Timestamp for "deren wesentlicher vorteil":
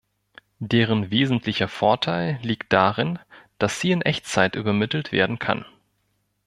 0.57-2.39